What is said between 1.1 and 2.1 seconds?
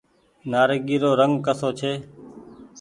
رنگ ڪسو ڇي۔